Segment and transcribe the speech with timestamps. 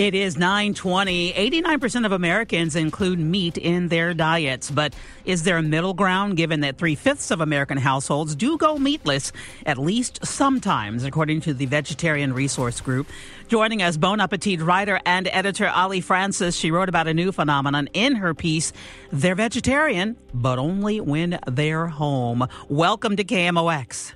[0.00, 1.34] It is 920.
[1.34, 4.70] 89% of Americans include meat in their diets.
[4.70, 4.94] But
[5.26, 9.30] is there a middle ground given that three fifths of American households do go meatless
[9.66, 13.08] at least sometimes, according to the Vegetarian Resource Group?
[13.48, 16.56] Joining us, Bon Appetit writer and editor Ali Francis.
[16.56, 18.72] She wrote about a new phenomenon in her piece.
[19.12, 22.48] They're vegetarian, but only when they're home.
[22.70, 24.14] Welcome to KMOX.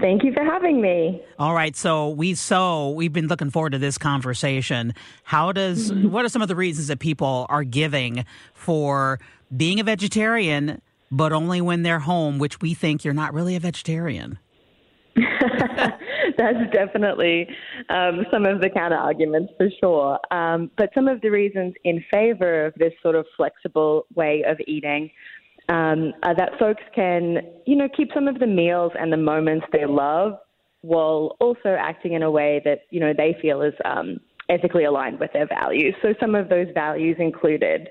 [0.00, 1.22] Thank you for having me.
[1.38, 4.94] All right, so we so we've been looking forward to this conversation.
[5.24, 6.10] How does mm-hmm.
[6.10, 9.18] what are some of the reasons that people are giving for
[9.56, 13.60] being a vegetarian but only when they're home, which we think you're not really a
[13.60, 14.38] vegetarian?
[15.16, 17.48] That's definitely
[17.88, 20.20] um, some of the counter arguments for sure.
[20.30, 24.58] Um, but some of the reasons in favor of this sort of flexible way of
[24.66, 25.10] eating
[25.68, 29.66] um, uh, that folks can, you know, keep some of the meals and the moments
[29.72, 30.34] they love
[30.82, 35.20] while also acting in a way that, you know, they feel is um, ethically aligned
[35.20, 35.94] with their values.
[36.02, 37.88] So some of those values included,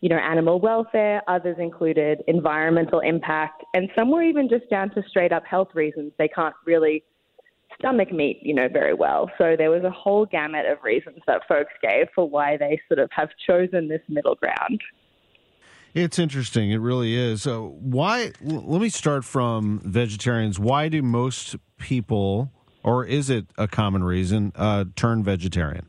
[0.00, 5.02] you know, animal welfare, others included environmental impact, and some were even just down to
[5.08, 6.12] straight up health reasons.
[6.18, 7.02] They can't really
[7.78, 9.30] stomach meat, you know, very well.
[9.38, 13.00] So there was a whole gamut of reasons that folks gave for why they sort
[13.00, 14.80] of have chosen this middle ground.
[15.96, 16.72] It's interesting.
[16.72, 17.40] It really is.
[17.40, 18.32] So why?
[18.42, 20.58] Let me start from vegetarians.
[20.58, 25.86] Why do most people, or is it a common reason, uh, turn vegetarian?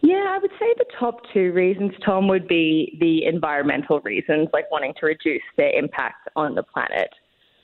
[0.00, 4.68] Yeah, I would say the top two reasons, Tom, would be the environmental reasons, like
[4.68, 7.10] wanting to reduce their impact on the planet.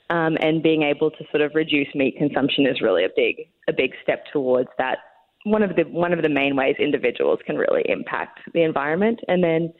[0.09, 3.73] Um, and being able to sort of reduce meat consumption is really a big a
[3.73, 4.99] big step towards that.
[5.43, 9.43] One of the one of the main ways individuals can really impact the environment, and
[9.43, 9.73] then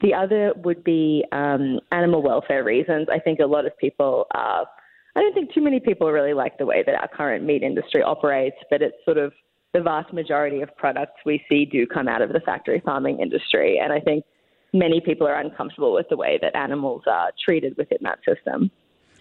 [0.00, 3.08] the other would be um, animal welfare reasons.
[3.10, 4.66] I think a lot of people are.
[5.16, 8.02] I don't think too many people really like the way that our current meat industry
[8.02, 9.32] operates, but it's sort of
[9.74, 13.80] the vast majority of products we see do come out of the factory farming industry.
[13.82, 14.24] And I think
[14.72, 18.70] many people are uncomfortable with the way that animals are treated within that system.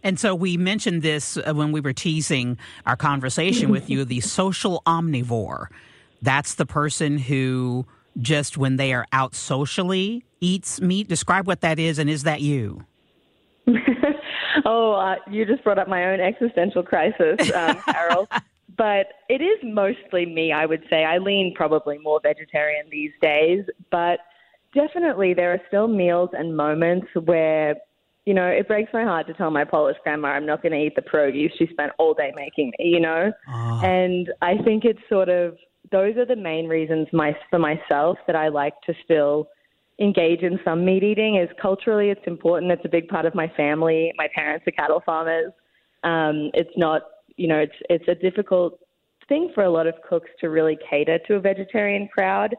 [0.03, 4.19] And so we mentioned this uh, when we were teasing our conversation with you the
[4.41, 5.67] social omnivore.
[6.21, 7.85] That's the person who
[8.17, 11.07] just when they are out socially eats meat?
[11.07, 12.85] Describe what that is, and is that you?
[14.65, 18.27] oh, uh, you just brought up my own existential crisis, um, Carol.
[18.77, 21.03] but it is mostly me, I would say.
[21.03, 24.19] I lean probably more vegetarian these days, but
[24.73, 27.75] definitely there are still meals and moments where,
[28.25, 30.77] you know, it breaks my heart to tell my Polish grandma I'm not going to
[30.77, 33.31] eat the pierogies she spent all day making me, you know?
[33.49, 33.81] Oh.
[33.83, 35.57] And I think it's sort of
[35.91, 39.47] those are the main reasons my, for myself that I like to still
[39.99, 41.37] engage in some meat eating.
[41.37, 42.71] Is culturally it's important.
[42.71, 44.13] It's a big part of my family.
[44.17, 45.51] My parents are cattle farmers.
[46.03, 47.01] Um, it's not,
[47.35, 48.79] you know, it's it's a difficult
[49.27, 52.55] thing for a lot of cooks to really cater to a vegetarian crowd.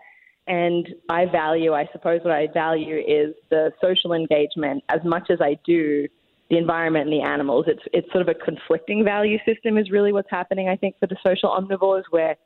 [0.47, 5.41] And I value, I suppose, what I value is the social engagement as much as
[5.41, 6.09] I do
[6.51, 7.67] the environment and the animals.
[7.69, 10.69] It's it's sort of a conflicting value system is really what's happening.
[10.69, 12.37] I think for the social omnivores where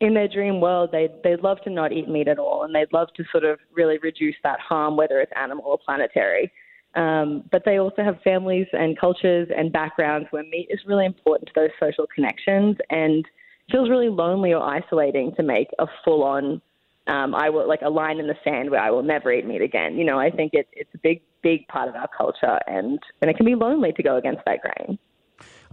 [0.00, 2.92] in their dream world, they'd, they'd love to not eat meat at all, and they'd
[2.92, 6.52] love to sort of really reduce that harm, whether it's animal or planetary.
[6.94, 11.48] Um, but they also have families and cultures and backgrounds where meat is really important
[11.48, 13.24] to those social connections, and
[13.70, 16.62] feels really lonely or isolating to make a full-on,
[17.06, 19.62] um, I will like a line in the sand where I will never eat meat
[19.62, 19.96] again.
[19.96, 23.30] You know, I think it, it's a big, big part of our culture, and and
[23.30, 24.98] it can be lonely to go against that grain.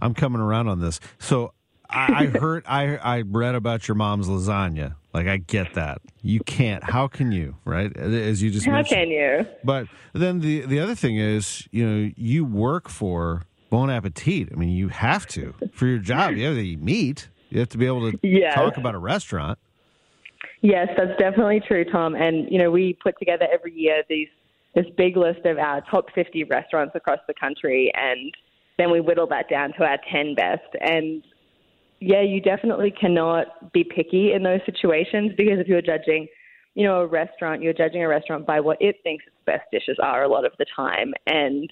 [0.00, 1.00] I'm coming around on this.
[1.18, 1.52] So
[1.90, 4.96] I, I heard, I I read about your mom's lasagna.
[5.12, 6.82] Like I get that you can't.
[6.82, 7.54] How can you?
[7.64, 7.94] Right?
[7.96, 8.96] As you just how mentioned.
[8.96, 9.46] can you?
[9.62, 14.48] But then the the other thing is, you know, you work for Bon Appetit.
[14.50, 16.32] I mean, you have to for your job.
[16.34, 17.28] You have to eat meat.
[17.50, 18.54] You have to be able to yes.
[18.54, 19.58] talk about a restaurant.
[20.62, 22.14] Yes, that's definitely true, Tom.
[22.14, 24.28] And you know, we put together every year these
[24.74, 28.34] this big list of our top 50 restaurants across the country, and
[28.78, 30.64] then we whittle that down to our 10 best.
[30.80, 31.22] And
[32.00, 36.26] yeah, you definitely cannot be picky in those situations because if you're judging,
[36.74, 39.96] you know, a restaurant, you're judging a restaurant by what it thinks its best dishes
[40.02, 41.12] are a lot of the time.
[41.26, 41.70] And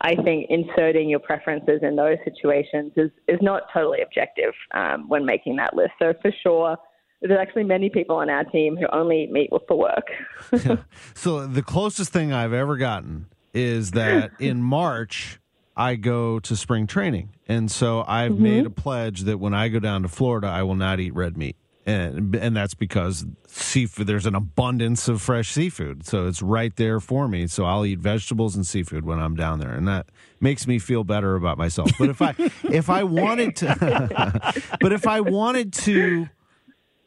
[0.00, 5.24] I think inserting your preferences in those situations is, is not totally objective um, when
[5.24, 5.92] making that list.
[5.98, 6.76] So for sure,
[7.20, 10.10] there's actually many people on our team who only eat meat for work.
[11.14, 15.39] So the closest thing I've ever gotten is that in March
[15.80, 18.42] I go to spring training, and so I've Mm-hmm.
[18.42, 21.36] made a pledge that when I go down to Florida, I will not eat red
[21.36, 21.56] meat.
[21.86, 26.04] And, and that's because seafood there's an abundance of fresh seafood.
[26.06, 27.46] So it's right there for me.
[27.46, 29.72] So i'll eat vegetables and seafood when i'm down there.
[29.72, 30.06] And that
[30.40, 31.90] makes me feel better about myself.
[31.98, 32.34] But if i
[32.64, 36.28] if i wanted to but if i wanted to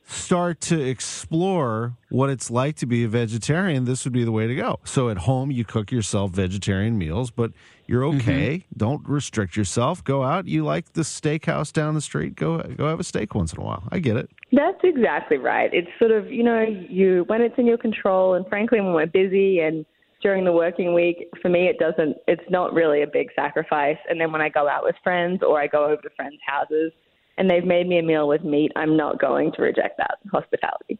[0.05, 4.47] start to explore what it's like to be a vegetarian, this would be the way
[4.47, 4.79] to go.
[4.83, 7.51] So at home, you cook yourself vegetarian meals, but
[7.87, 8.19] you're mm-hmm.
[8.19, 8.65] okay.
[8.75, 10.03] Don't restrict yourself.
[10.03, 10.47] Go out.
[10.47, 12.35] You like the steakhouse down the street?
[12.35, 13.83] Go go have a steak once in a while.
[13.91, 14.29] I get it.
[14.51, 15.69] That's exactly right.
[15.73, 19.05] It's sort of, you know, you when it's in your control and frankly when we're
[19.05, 19.85] busy and
[20.21, 23.97] during the working week, for me it doesn't it's not really a big sacrifice.
[24.09, 26.91] And then when I go out with friends or I go over to friends' houses
[27.37, 30.99] and they've made me a meal with meat, I'm not going to reject that hospitality.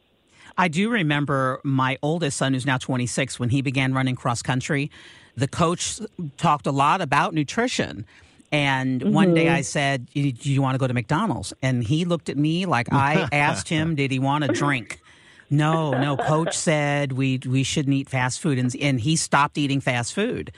[0.57, 4.91] I do remember my oldest son, who's now 26, when he began running cross country,
[5.35, 5.99] the coach
[6.37, 8.05] talked a lot about nutrition.
[8.51, 9.55] And one day mm-hmm.
[9.55, 11.53] I said, Do you want to go to McDonald's?
[11.63, 15.01] And he looked at me like I asked him, Did he want a drink?
[15.49, 16.17] No, no.
[16.17, 20.51] Coach said we we shouldn't eat fast food, and and he stopped eating fast food.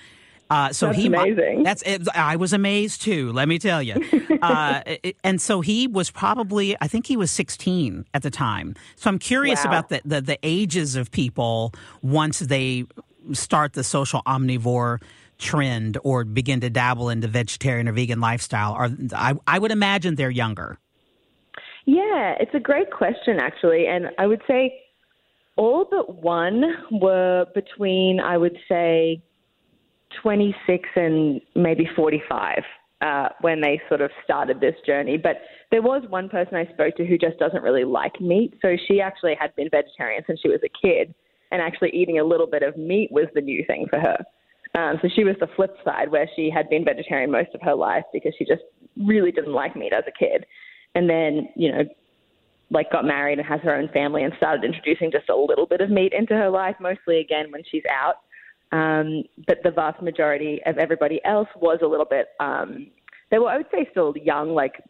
[0.50, 1.64] Uh, so That's he amazing.
[1.64, 3.32] That's it, I was amazed too.
[3.32, 3.96] Let me tell you.
[4.42, 4.82] Uh,
[5.24, 8.76] and so he was probably I think he was 16 at the time.
[8.96, 9.72] So I'm curious Wow.
[9.72, 12.84] about the, the the ages of people once they
[13.32, 15.02] start the social omnivore
[15.40, 18.74] trend or begin to dabble into vegetarian or vegan lifestyle.
[18.74, 20.78] Or I I would imagine they're younger.
[21.86, 23.88] Yeah, it's a great question, actually.
[23.88, 24.80] And I would say
[25.56, 29.24] all but one were between, I would say,
[30.22, 32.64] 26 and maybe 45
[33.02, 35.18] uh, when they sort of started this journey.
[35.18, 35.38] But
[35.72, 38.54] there was one person I spoke to who just doesn't really like meat.
[38.62, 41.14] So she actually had been vegetarian since she was a kid,
[41.52, 44.18] and actually eating a little bit of meat was the new thing for her.
[44.76, 47.76] Um, so she was the flip side, where she had been vegetarian most of her
[47.76, 48.64] life because she just
[48.98, 50.46] really didn't like meat as a kid.
[50.96, 51.84] And then, you know,
[52.72, 55.82] like got married and has her own family and started introducing just a little bit
[55.82, 58.16] of meat into her life, mostly again when she's out.
[58.72, 62.88] Um, but the vast majority of everybody else was a little bit, um,
[63.32, 64.82] they were, I would say, still young, like,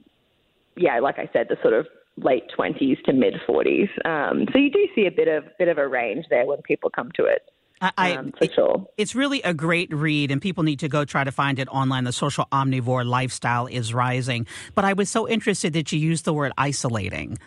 [0.76, 1.88] yeah, like I said, the sort of
[2.18, 3.90] late 20s to mid 40s.
[4.06, 6.90] Um, so you do see a bit of bit of a range there when people
[6.90, 7.44] come to it.
[7.82, 8.88] I, Um, for sure.
[8.98, 12.06] It's really a great read, and people need to go try to find it online.
[12.06, 14.48] The social omnivore lifestyle is rising.
[14.76, 17.38] But I was so interested that you used the word isolating.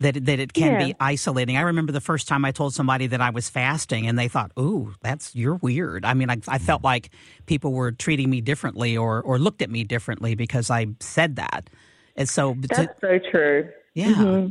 [0.00, 0.86] That, that it can Yeah.
[0.86, 1.58] be isolating.
[1.58, 4.50] I remember the first time I told somebody that I was fasting, and they thought,
[4.58, 7.10] "Ooh, that's you're weird." I mean, I, I felt like
[7.44, 11.68] people were treating me differently or or looked at me differently because I said that.
[12.16, 13.68] And so, to, That's so true.
[13.94, 14.48] yeah,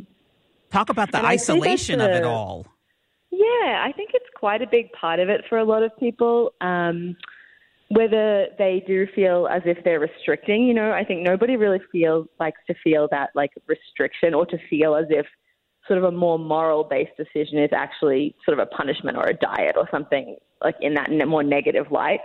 [0.71, 2.67] talk about the And I think that's isolation of it all.
[3.31, 6.53] Yeah, I think it's quite a big part of it for a lot of people.
[6.61, 7.15] Um,
[7.89, 12.27] whether they do feel as if they're restricting, you know, I think nobody really feels
[12.39, 15.25] likes to feel that like restriction or to feel as if
[15.87, 19.33] sort of a more moral based decision is actually sort of a punishment or a
[19.33, 22.19] diet or something like in that more negative light.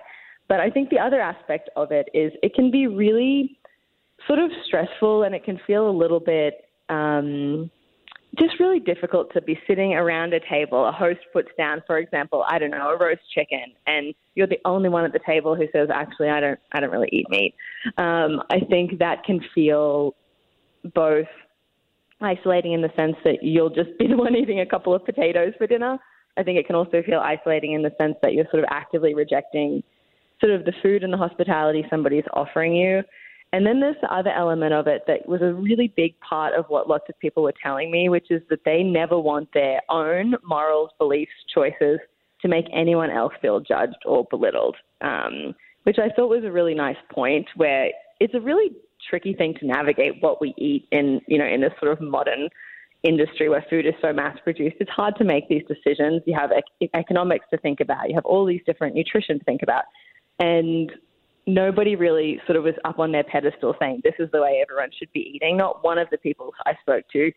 [0.48, 3.58] But I think the other aspect of it is it can be really
[4.26, 7.70] sort of stressful and it can feel a little bit um,
[8.38, 10.86] just really difficult to be sitting around a table.
[10.86, 14.60] A host puts down, for example, I don't know, a roast chicken, and you're the
[14.64, 17.54] only one at the table who says, "Actually, I don't, I don't really eat meat."
[17.98, 20.14] Um, I think that can feel
[20.94, 21.26] both
[22.20, 25.52] isolating in the sense that you'll just be the one eating a couple of potatoes
[25.58, 25.98] for dinner.
[26.36, 29.14] I think it can also feel isolating in the sense that you're sort of actively
[29.14, 29.82] rejecting
[30.40, 33.02] sort of the food and the hospitality somebody's offering you.
[33.54, 36.88] And then the other element of it that was a really big part of what
[36.88, 40.90] lots of people were telling me, which is that they never want their own morals,
[40.98, 42.00] beliefs, choices
[42.42, 44.74] to make anyone else feel judged or belittled.
[45.02, 48.70] Um, which I thought was a really nice point where it's a really
[49.08, 52.48] tricky thing to navigate what we eat in, you know, in this sort of modern
[53.04, 54.78] industry where food is so mass produced.
[54.80, 56.22] It's hard to make these decisions.
[56.26, 58.08] You have ec- economics to think about.
[58.08, 59.84] You have all these different nutrition to think about.
[60.40, 60.90] And
[61.46, 64.90] nobody really sort of was up on their pedestal saying this is the way everyone
[64.98, 65.56] should be eating.
[65.56, 67.32] Not one of the people I spoke to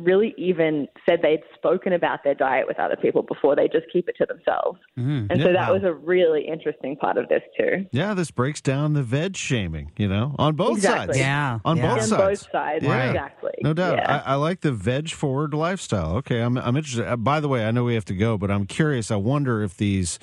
[0.00, 3.54] really even said they'd spoken about their diet with other people before.
[3.54, 4.80] They just keep it to themselves.
[4.96, 5.52] and so Yeah.
[5.52, 7.86] that was a really interesting part of this too.
[7.92, 11.14] Yeah, this breaks down the veg shaming, you know, on both Exactly.
[11.14, 11.18] sides.
[11.18, 11.82] Yeah, On yeah.
[11.88, 12.42] both On sides.
[12.42, 13.10] both sides, Yeah.
[13.10, 13.52] exactly.
[13.62, 13.98] No doubt.
[13.98, 14.22] Yeah.
[14.26, 16.16] I, I like the veg forward lifestyle.
[16.16, 17.06] Okay, I'm I'm interested.
[17.06, 19.12] Uh, by the way, I know we have to go, but I'm curious.
[19.12, 20.18] I wonder if these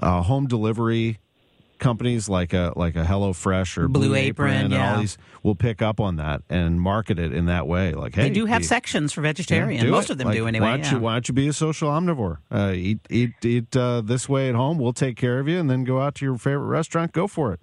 [0.00, 1.18] uh, home delivery
[1.84, 4.94] companies like a like a HelloFresh or Blue Blue, Apron, and yeah.
[4.94, 7.92] all these will pick up on that and market it in that way.
[7.92, 9.84] Like, hey, They do have eat- sections for yeah, vegetarian.
[9.84, 10.12] do Most it.
[10.12, 10.66] of them Like, do anyway.
[10.66, 10.92] Why don't yeah.
[10.92, 12.38] you Why don't you be a social omnivore?
[12.50, 14.78] Uh, eat eat eat uh, this way at home.
[14.78, 17.12] We'll take care of you, and then go out to your favorite restaurant.
[17.12, 17.60] Go for it.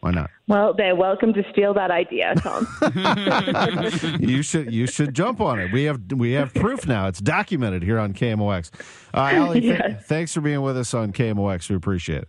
[0.00, 0.30] Why not?
[0.48, 2.66] Well, they're welcome to steal that idea, Tom.
[4.20, 5.72] you should you should jump on it.
[5.72, 7.06] We have we have proof now.
[7.06, 8.70] It's documented here on KMOX.
[9.14, 11.70] Uh, Ali, th- thanks for being with us on KMOX.
[11.70, 12.28] We appreciate it.